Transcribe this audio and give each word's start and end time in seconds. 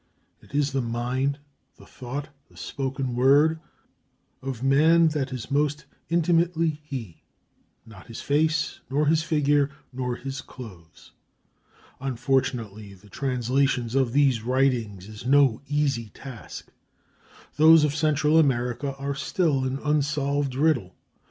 It 0.41 0.55
is 0.55 0.71
the 0.71 0.81
mind, 0.81 1.37
the 1.77 1.85
thought, 1.85 2.29
the 2.49 2.57
spoken 2.57 3.13
word, 3.13 3.59
of 4.41 4.63
man 4.63 5.09
that 5.09 5.31
is 5.31 5.51
most 5.51 5.85
intimately 6.09 6.81
he; 6.83 7.21
not 7.85 8.07
his 8.07 8.19
face, 8.19 8.79
nor 8.89 9.05
his 9.05 9.21
figure, 9.21 9.69
nor 9.93 10.15
his 10.15 10.41
clothes. 10.41 11.11
Unfortunately, 11.99 12.95
the 12.95 13.09
translation 13.09 13.95
of 13.95 14.11
these 14.11 14.41
writings 14.41 15.07
is 15.07 15.27
no 15.27 15.61
easy 15.67 16.09
task. 16.09 16.69
Those 17.57 17.83
of 17.83 17.93
Central 17.95 18.39
America 18.39 18.95
are 18.95 19.13
still 19.13 19.65
an 19.65 19.77
unsolved 19.83 20.55
riddle. 20.55 20.95